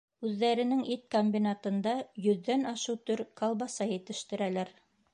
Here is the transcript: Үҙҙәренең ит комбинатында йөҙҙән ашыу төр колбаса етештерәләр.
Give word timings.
Үҙҙәренең 0.27 0.79
ит 0.95 1.03
комбинатында 1.15 1.95
йөҙҙән 2.23 2.67
ашыу 2.75 2.99
төр 3.11 3.25
колбаса 3.43 3.93
етештерәләр. 3.97 4.79